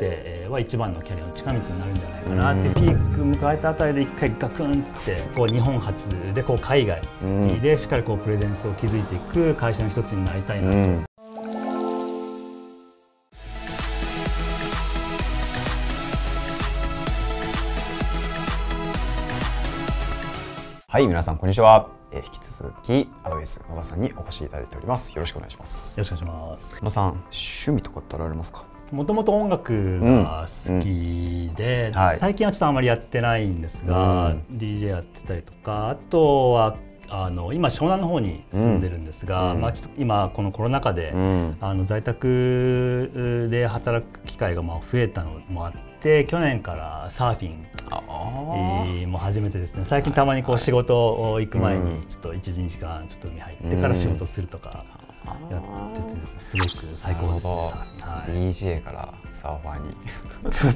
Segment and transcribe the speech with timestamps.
[0.00, 7.02] っては一番のキャリアの近道になるんじゃないかなっていうピーク迎えたあたりで一回ガクンってこう日本初でこう海外
[7.60, 11.10] でしっかりこうプレゼンスを築いていく会社の一つになりたいなと。
[20.88, 25.12] はい皆さんこんにちは、えー、引き続きアドベイス野田さんにお越しいただいております。
[25.12, 26.00] よろしくお願いします。
[26.00, 26.74] よろしくお願いします。
[26.82, 28.64] 野田さん趣味とかってあられますか？
[28.90, 31.94] もともと音楽が好きで、うん。
[31.94, 36.76] うんはい、最近はちょっとあまりやってないんですが、うん、DJ やってたりとかあとは
[37.08, 47.66] あの今湘南の方に住んでるんですが、うん、まあ、ちょっと今このコロナ禍で、うん、あの在宅で働く機会がまあ増えたのもあって去年からサーフィン
[49.00, 49.84] えー、もう初めてですね。
[49.84, 54.84] 最近たまにこう仕事行く前にちょっと12時間ちょっと海入ってから仕事するとか
[55.50, 55.62] やっ
[56.38, 59.96] すごく最高ですね、はい、DJ からサーファーに。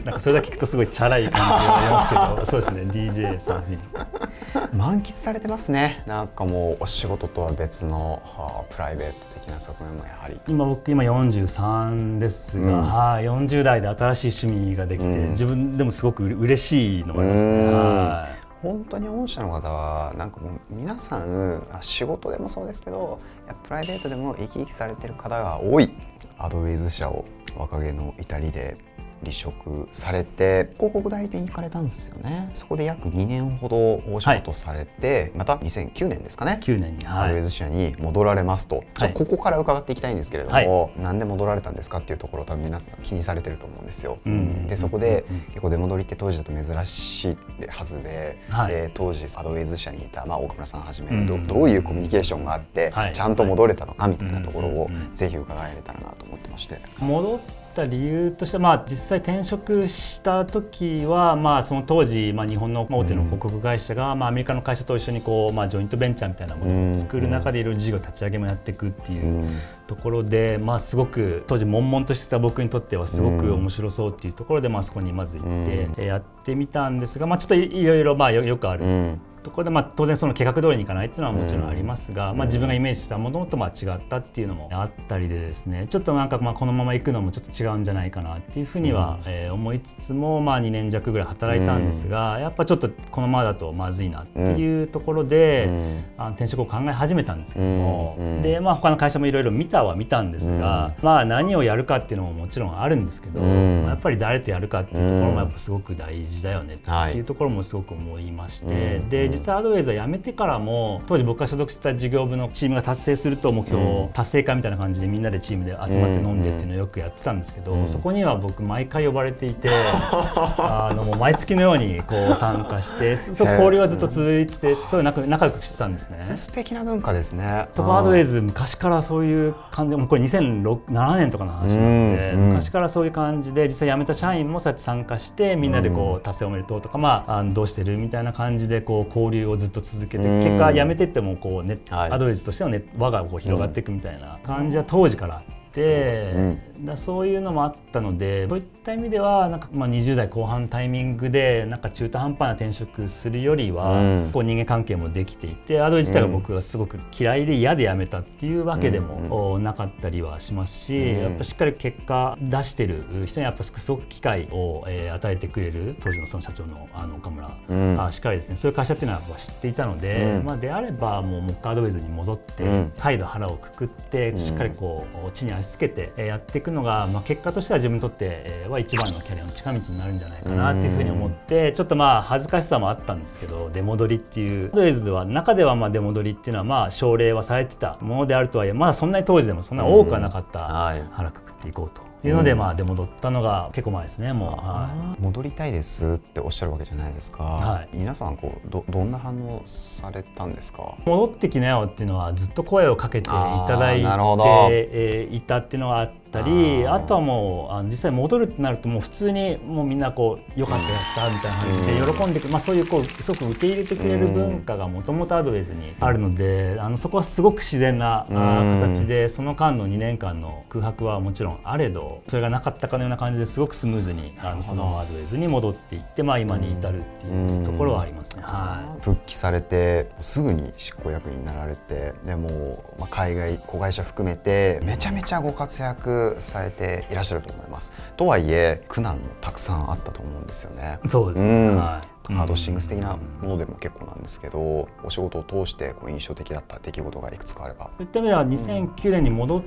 [0.05, 2.83] なんかそれだけ聞くとすごいチャラい感じがありますけど そうですね。
[2.93, 6.03] DJ サーフィン満喫されてますね。
[6.07, 10.41] なんかもうお仕事とは別の、はあ、プライベート的な側面もやはり。
[10.49, 23.21] 今僕今43ですが、うん、はあ、40代で新しい趣味ができて、うん、自分でもすごくう嬉しいのがありますね、はい本当に御社の方はなんかもう皆さん仕事でもそうですけど
[23.63, 25.91] プライベートでも生き生きされてる方が多い。
[26.39, 28.94] アドウェイズ社を若気の至りで。
[29.25, 32.51] 離職されて広告代理店に行かれたんですよね。
[32.55, 33.77] そこで約2年ほど
[34.13, 36.61] お仕事されて、はい、また2009年ですかね。
[36.63, 44.19] 9年に、はい、アドウェイズ社に戻られますと、はい、ここから伺っていきたいんですけれども、はい、なんで戻られたんですかっていうところを多分皆さん気にされてると思うんですよ。
[44.27, 47.37] うん、でそこで、結構出戻りって当時だと珍しい
[47.69, 56.79] はずで,、で当時アドウェイズ社にいた、まあ、岡村さんはじめ、うん、どどういうコミュニケーションがあって、ちゃんと戻れたのかみたいなところを、ぜひ伺えれたらなと思ってまして。
[56.99, 57.39] 戻っ
[57.75, 69.49] た理由としては、まあ、実際転職した時は、まあ、その当時、まあ、日本の大手の広告会社が、うん、まあ、アメリカの会社と一緒にこう、まあ、ジョイントベンチャーみたいなものを作る中でいろいろ事業立ち上げもやっていくっていう
[69.87, 79.19] ところで、まあ、すごく当時悶々としてた僕にとってはすごく面白そうっていうところで、まあ、そこにまず行ってやってみたんですが、まあ、ちょっといろいろまあよくある。
[79.45, 95.69] ところで、まあ、当然その計画通りにいかないっていうのはもちろんありますが、うん、まあ、自分がイメージしたものとまあ違ったっていうのもあったりでですねちょっとなんかまあこのまま行くのもちょっと違うんじゃないかなっていうふうには、うん、えー、思いつつも、まあ、2年弱ぐらい働いたんですが、うん、やっぱちょっとこのままだとまずいなっていうところで、
[96.17, 119.69] あの転職を考え始めたんですけども、でまあ他の会社もいろいろ見たは見たんですが、まあ何をやるかっていうのももちろんあるんですけど、やっぱり誰とやるかっていうところもやっぱすごく大事だよねっていうところもすごく思いまして、で実はアドウェイズは辞めめてからも当時僕が所属してた事業部のチームが達成すると目標、達成会みたいな感じでみんなでチームで集まって飲んでっていうのをよくやってたんですけど、そこには僕毎回呼ばれていて
[120.25, 126.23] あのもう毎月のようにこう 参加してそう交流はずっと続いててそういう仲仲良くしてたんですね。
[126.37, 127.69] 素敵な文化ですね。
[127.75, 145.43] トバードウェイズ昔からそういう感じもうこれ2007年とかの話なので、昔からそういう感じで実際辞めた社員もそうやって参加してみんなでこう達成おめでとうとかまあどうしてるみたいな感じでこう交流をずっと続けて結果やめてってもこう、ね、アドレスとしての、ね、輪がこう広がっていくみたいな感じは当時から
[145.75, 146.33] て。
[146.33, 192.14] そう,、うん、だそういうのもあったのでそういった意味ではなんか、まあ、20代後半のタイミングでなんか中途半端な転職するよりは、うん、こう人間関係もできていてアドレ自体が僕がすごく嫌いで嫌で辞めたっていうわけでも、なかったりはしますし、やっぱしっかり結果出してる人にやっぱすごく機会を、えー、与えてくれる当時のその社長のあの岡村、うん、あしっかりですねそういう会社っていうのは知っていたので、まあ、であればもうもう一回アドベイズに戻って、再度腹をくくってしっかりこう地に足つけてやっていくのが、まあ、結果としては自分にとっては一番のキャリアの近道になるんじゃないかなっていうふうに思ってちょっとまあ恥ずかしさもあったんですけど出戻りっていうドレーズでは中ではまあ出戻りっていうのはまあ奨励はされてたものであるとはいえまだそんなに当時でもそんな多くはなかった腹くくっていこうと。
[192.25, 200.95] いうので、まあ出戻ったのが結構前ですねもう、はい、戻りたいですっておっしゃるわけじゃないですか、はい、皆さんこうどどんな反応されたんですか？
[201.05, 228.43] 戻ってきなよっていうのはずっと声をかけていただいて、えー、いたっていうのがあってったりあとはもうあの実際戻るってなるともう普通にもうみんなこうよかったやったみたいな感じで喜んでく、まあ、そういうこうすごく受け入れてくれる文化がもともとアドウェイズにあるのであのそこはすごく自然な形でその間の2年間の空白はもちろんあれどそれがなかったかのような感じですごくスムーズにあのそのアドウェイズに戻っていって、まあ、今に至るっていうところはありますね。
[228.43, 237.93] はい、復帰されてすぐに執行役員になられてでも、まあ、海外子会社含めてめちゃめちゃご活躍躍されていらっしゃると思います。
[238.17, 240.99] とはいえ苦難もたくさんあったと思うんですよね。
[241.09, 247.91] そうですね、うん、はいハードシングス的なものでも結構なんですけど、お仕事を通してこう印象的だった出来事がいくつかあれば。
[247.99, 249.63] そういった意味では2009年に戻っ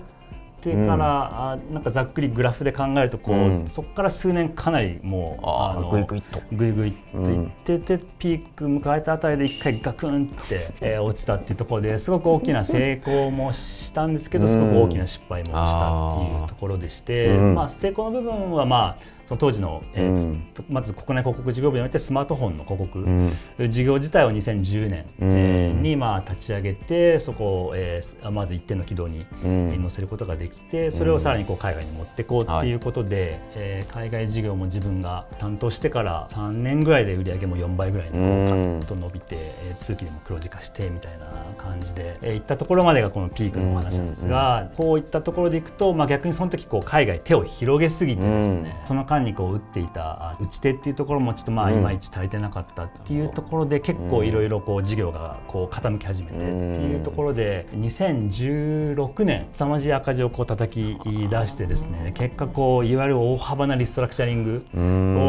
[0.72, 6.42] てから、うん、なんかざっくりグラフで考えるとこう、うん、そこから数年かなりもうあのグイグイと。
[6.52, 41.26] グイグイといってて、うん、ピーク迎えたあたりで一回ガクンって、えー、落ちたっていうところですごく大きな成功もしたんですけど、すごく大きな失敗もしたっていうところでして、まあ、成功の部分はまあその当時の、えー、うん、まず国内広告事業部においてスマートフォンの広告、うん、事業自体を2010年、うん、えー、にまあ立ち上げてそこを、えー、まず一定の軌道に、うん、乗せることができてそれをさらにこう海外に持っていこうっていうことで、はい、えー、海外事業も自分が担当してから3年ぐらいで売り上げも4倍ぐらいにと伸びて、えー、通期でも黒字化してみたいな
[41.58, 60.98] 感じで、えー、いったところまでがこのピークのお話なんですが、こういったところでいくと、まあ、逆にその時こう海外手を広げすぎてですね、その間にこう打っていた打ち手っていうところもちょっとまあいまいち足りてなかったっていうところで結構いろいろこう事業がこう傾き始めてっていうところで2016年凄まじい赤字をこう叩き
[61.28, 64.66] 出してですね結果こういわゆる大幅なリストラクチャリング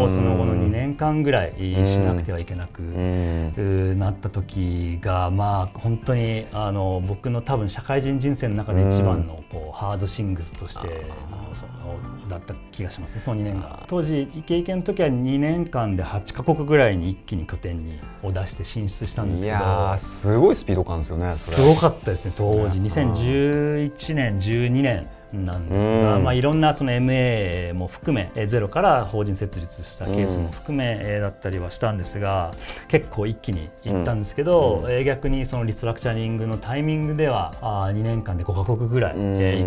[0.03, 1.53] をその後の2年間ぐらい
[1.85, 11.05] しなくてはいけなくなった時がまあ本当にあの僕の多分社会人人生の中で一番のこうハードシングスとして
[11.53, 13.23] そのだった気がしますね。
[13.25, 13.78] その2年が。
[13.87, 19.99] 当時イケイケの時は2年間で8か国ぐらいに一気に拠点にを出して進出したんですけど。
[19.99, 22.79] すごいスピード感ですよねすごかったですね当時。
[22.79, 32.55] 2011年12年なんですが、まあ、いろんなその MA も含めゼロから法人設立したケースも含めだったりはしたんですが
[32.89, 39.17] 結構一気にいったんですけど、うん、逆にそのリストラクチャリングのタイミングではあ2年間で5か国ぐらい、一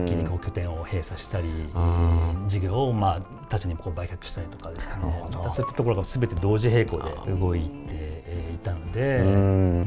[0.05, 1.49] 気にこう拠点を閉鎖したり、
[2.47, 4.95] 事業をまあ他社にこう売却したりとかですね。
[5.53, 8.23] そういったところが全て同時並行で動いて
[8.53, 9.21] いたので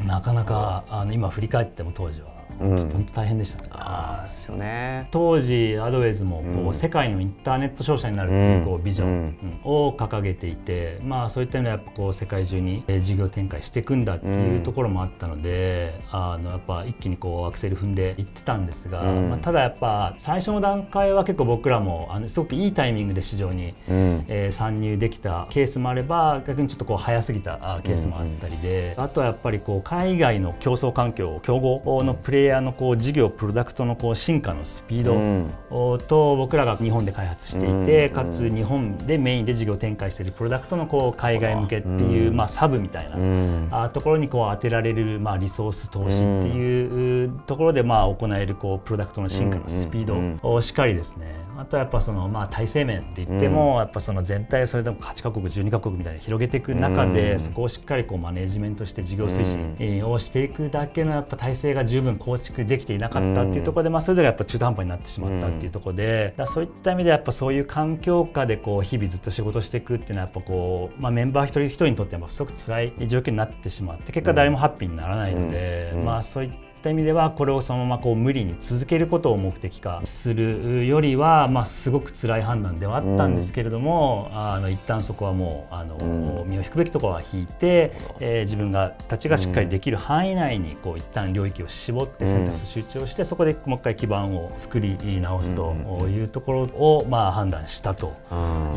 [0.05, 3.69] なかなかあの今振り返っても当時はうん、本当大変でしたね。
[3.71, 5.07] あですよね。
[5.11, 51.45] 当時アドウェイズもこう、うん、世界のインターネット商社になるっていうこうビジョンを掲げていて、まあ、そういった意味ではやっぱこう世界中に事業展開していくんだっていうところもあったので、あのやっぱ一気にこうアクセル踏んでいってたんですが、まあ、ただやっぱ最初の段階は結構僕らもあのすごくいいタイミングで市場に、えー、参入できたケースもあれば逆にちょっとこう早すぎたケースもあったりで、あとはやっぱりこう海外の競争環境競合のプレイイヤーのこう事業プロダクトのこう進化のスピードと僕らが日本で開発していて、かつ日本でメインで事業展開しているプロダクトのこう海外向けっていう、まあ、サブみたいな、ところにこう当てられる、まあ、リソース投資っていうところでまあ行えるこうプロダクトの進化のスピードをしっかりですね。
[51.57, 59.45] あとはやっぱそのまあ体制面って言っても、やっぱその全体それでも8カ国12カ国みたいに広げていく中で、そこをしっかりこうマネジメントして事業推
[59.77, 95.73] 進をしていくだけのやっぱ体制が十分構築できていなかったっていうところで、まあそれぞれやっぱ中途半端になってしまったっていうところで、だそういった意味でやっぱそういう環境下でこう日々ずっと仕事していくっていうのはやっぱこう、まあ、メンバー一人一人にとってはすごく辛い状況になってしまって結果誰もハッピーにならないので、まあそういったった意味ではこれをそのままこう無理に続けることを目的化するよりは、まあ、すごく辛い判断ではあったんですけれども、うん、あの一旦そこはもうあの、うん、身を引くべきところは引いて、えー、自分がたちがしっかりできる範囲内にこう一旦領域を絞って選択肢集中をして、そこでもう一回基盤を作り直すと
[96.07, 98.13] いうところを、まあ、判断したと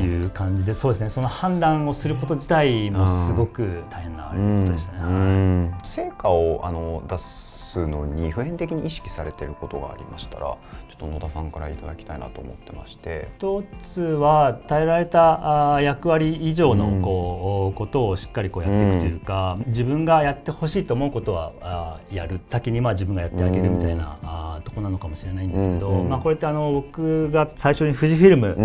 [0.01, 1.11] いう感じで、そうですね。
[1.11, 5.75] その判断をすること自体もすごく大変なことでしたね。
[5.83, 10.57] 成果をあの出すすのに普遍的に意識されていることがありましたらちょ
[10.95, 13.29] っと野田さんからいただきたいなと思ってまして。
[13.37, 22.41] 一つは与えられたあ役割以上のこう、うん、ことをしっかりこうやっていくというか、うん、自分がやってほしいと思うことはあやる。
[22.49, 28.57] 先にまあ自分がやってあげるみたいな、うん、あとこなのかもしれないんですけど、うんうん、まあ、これってあの僕が最初に富士フィルム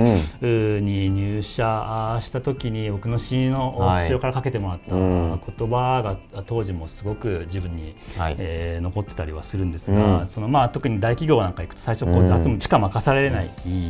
[0.81, 13.49] に入社した時に僕の親友の父親からかけてもらった言葉が当時もすごく自分に、はい、えー、残ってたりはするんですが、うん、そのまあ、特に大企業なんか行くと最初こう雑務しか任されない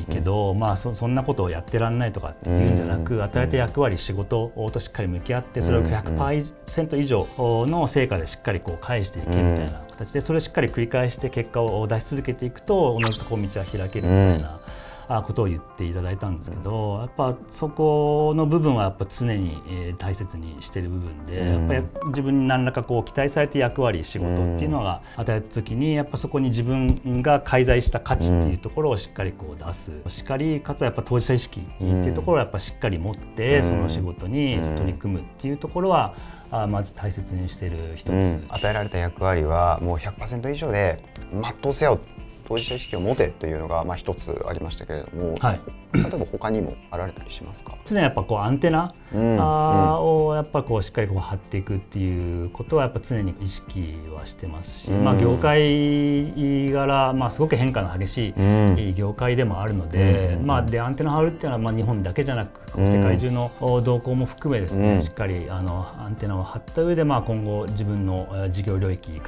[0.10, 14.62] けど、うん、まあそ、そんなことをやってらんないとかっていうんじゃなく、与えた役割仕事としっかり向き合ってそれを100%以上の成果でしっかりこう返していけみたいな形でそれをしっかり繰り返して結果を出し続けていくとおのずとこう道は開けるみたいな。
[15.08, 29.92] ことを言っていただいたんですけど、やっぱそこの部分はやっぱ常に、え大切にしてる部分で、やっぱり自分に何らかこう期待されて役割仕事っていうのが与えた時にやっぱそこに自分が介在した価値っていうところをしっかりこう出す。
[30.08, 36.16] しっかりかつやっぱ当事者意識っていうところをやっぱしっかり持ってその仕事に取り組むっていうところは
[36.54, 42.00] あまず大切にしている一つ、うん、与えられた役割はもう100%以上で全うせよ
[42.48, 45.62] 当事者意識を持てというのがまあ一つありましたけれども、はい、
[45.94, 47.76] 例えば他にもあられたりしますか？
[47.86, 58.34] 常にやっぱこうアンテナ、うん、をやっぱこうしっかりこう張っていくっていうことはやっぱ常に意識はしてますし、うん、まあ、業界柄、まあ、すごく変化の激し
[58.78, 63.52] い業界でもあるので,、まあ、でアンテナ張るっていうのはまあ日本だけじゃなく世界中の
[63.84, 69.22] 動向も含めですね、しっかりあのアンテナを張った上でまあ今後自分の事業領域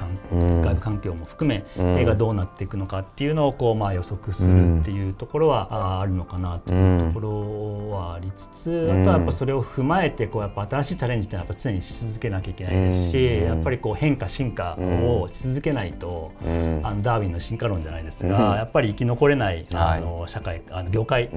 [0.60, 21.30] 外部環境も含め、映画どうなっていくのかっていうのをこうまあ予測するっていうところはあるのかなというところはありつつ、あとはやっぱそれを踏まえてこうやっぱ新しいチャレンジっていうのはやっぱ常にし続けなきゃいけないですし、やっぱりこう変化進化をし続けないと、あのダーウィンの進化論じゃないですが、やっぱり生き残れないあの社会あの業界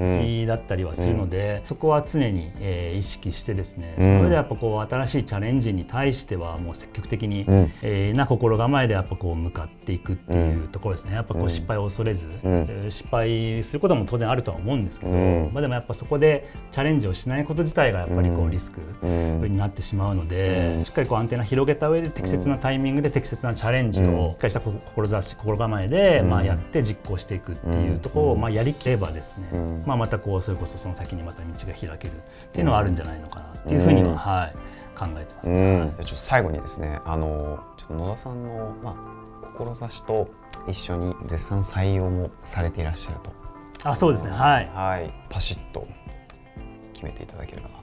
[0.46, 7.44] だったりはするので、そこは常に、えー、意識してですねそれでやっぱこう新しいチャレンジに対してはもう積極的に、
[7.82, 11.14] えー、な心構えでやっぱこう向かっていくっていうところですね。
[11.14, 12.28] やっぱこう失敗を恐れず、
[12.88, 15.12] 失敗することも当然あるとは思うんですけど、
[15.52, 34.54] まあ、でもやっぱそこでチャレンジをしないこと自体がやっぱりこうリスクになってしまうので、しっかりこうアンテナ広げた上で適切なタイミングで適切なチャレンジをしっかりした志心構えで、まあ、やって実行していくっていうところを、まあ、やりきればですね、まあ、またこうそれこそその先にまた道が開けるっていうのはあるんじゃないのかなっていうふうには、はい、
[34.98, 38.94] 考えてます、ね、ちょっと最後にですねあのちょっと野田さんの、ま
[39.42, 40.28] あ、志と
[40.68, 43.32] 一緒に絶賛採用もされていらっしゃると。
[43.82, 44.30] あそうですね。
[44.30, 45.86] はい、はい、パシッと
[46.92, 47.79] 決めていただければ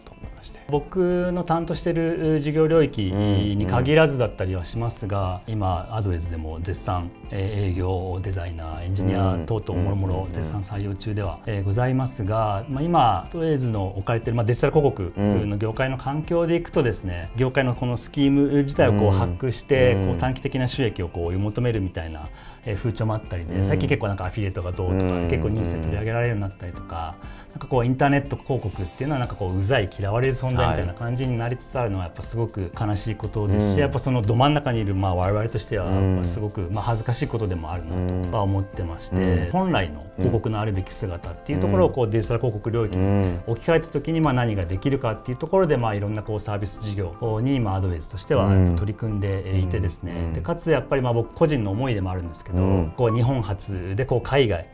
[0.53, 22.29] な僕の担当している事業領域に限らずだったりはしますが、今アドウェズでも絶賛営業デザイナーエンジニア等々もろもろ絶賛採用中ではございますが、まあ、今アドウェズの置かれている、まあ、デジタル広告の業界の環境でいくとですね業界のこのスキーム自体をこうハックしてこう短期的な収益をこう追い求めるみたいな
[22.75, 27.15] 風潮もあったりで最近結構なんかアフィリエイトがどうとか結構ニュースで取り上げられるようになったりとか
[27.57, 54.67] なんかこうインターネット広告っていうのはなんかこううざい嫌われる存在みたいな感じになりつつあるのはやっぱすごく悲しいことですし、うん、やっぱそのど真ん中にいるまあ我々としてはやっぱすごくまあ恥ずかしいことでもあるなとは思ってまして、うん、本来の広告のあるべき姿っていうところをこうデジタル広告領域に置き換えた時にまあ何ができるかっていうところでまあいろんなこうサービス事業にまあアドウェイズとしては取り組んでいてですね、でかつやっぱりまあ僕個人の思いでもあるんですけど、こう日本初でこう海外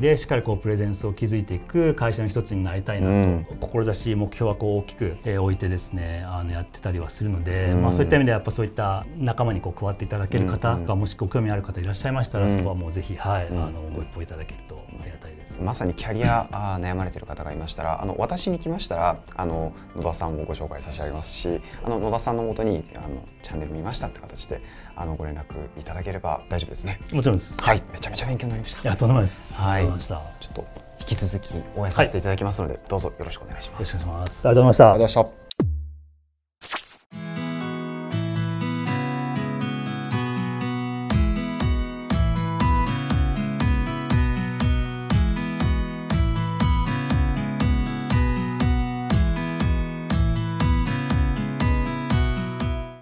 [0.00, 15.60] でしっかりこうプレゼンスを築いていく会社の一つになりたいなと、志目標はこう大きく置いてですねあのやってたりはするので、まあ、そういった意味ではやっぱそういった仲間にこう加わっていただける方がもしご興味ある方いらっしゃいましたら、そこはもうぜひ、はい、あのご一報いただけるとありがたいです。
[15.60, 24.60] まさにキャリアあ悩まれている方がいましたらあの私に来ましたらあの野田さんをご紹介差し上げますしあの野田さんのもとにあのチャンネル見ましたって形で
[24.96, 25.44] あのご連絡
[25.78, 27.00] いただければ大丈夫ですね。
[27.12, 27.62] もちろんです。
[27.62, 28.82] はい、めちゃめちゃ勉強になりました。
[28.82, 29.60] いや、とんでもないです。
[29.60, 33.96] はい、ちょっと引き続き応援させていただきますので、はい、どうぞよろしくお願いします。
[33.96, 34.48] よろしくお願いします。
[34.48, 34.92] ありがとうございました。
[34.92, 35.43] ありがとうございました。